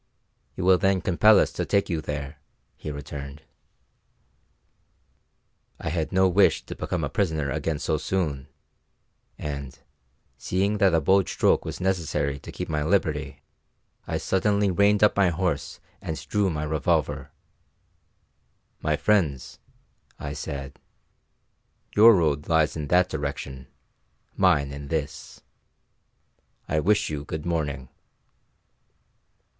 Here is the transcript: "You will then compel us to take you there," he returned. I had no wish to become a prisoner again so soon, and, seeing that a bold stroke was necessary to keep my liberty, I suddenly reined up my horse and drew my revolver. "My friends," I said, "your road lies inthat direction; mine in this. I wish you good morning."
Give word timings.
"You 0.55 0.65
will 0.65 0.79
then 0.79 0.99
compel 1.01 1.37
us 1.39 1.51
to 1.53 1.63
take 1.63 1.87
you 1.87 2.01
there," 2.01 2.39
he 2.75 2.89
returned. 2.89 3.43
I 5.79 5.89
had 5.89 6.11
no 6.11 6.27
wish 6.27 6.63
to 6.65 6.75
become 6.75 7.03
a 7.03 7.07
prisoner 7.09 7.51
again 7.51 7.77
so 7.77 7.99
soon, 7.99 8.47
and, 9.37 9.77
seeing 10.39 10.79
that 10.79 10.95
a 10.95 11.01
bold 11.01 11.29
stroke 11.29 11.65
was 11.65 11.79
necessary 11.79 12.39
to 12.39 12.51
keep 12.51 12.67
my 12.67 12.83
liberty, 12.83 13.43
I 14.07 14.17
suddenly 14.17 14.71
reined 14.71 15.03
up 15.03 15.15
my 15.15 15.29
horse 15.29 15.79
and 16.01 16.17
drew 16.27 16.49
my 16.49 16.63
revolver. 16.63 17.29
"My 18.81 18.95
friends," 18.95 19.59
I 20.17 20.33
said, 20.33 20.79
"your 21.95 22.15
road 22.15 22.49
lies 22.49 22.75
inthat 22.75 23.07
direction; 23.09 23.67
mine 24.35 24.71
in 24.71 24.87
this. 24.87 25.43
I 26.67 26.79
wish 26.79 27.11
you 27.11 27.23
good 27.23 27.45
morning." 27.45 27.87